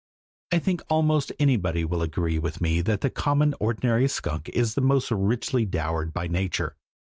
I 0.51 0.57
think 0.57 0.81
almost 0.89 1.31
anybody 1.37 1.85
will 1.85 2.01
agree 2.01 2.39
with 2.39 2.59
me 2.59 2.81
that 2.81 3.01
the 3.01 3.11
common, 3.11 3.53
ordinary 3.59 4.07
skunk 4.07 4.49
has 4.55 4.73
been 4.73 4.83
most 4.85 5.11
richly 5.11 5.63
dowered 5.63 6.11
by 6.11 6.25
Nature. 6.25 6.75